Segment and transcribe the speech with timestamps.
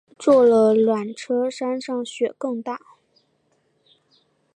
[0.17, 2.81] 坐了缆车山上雪更大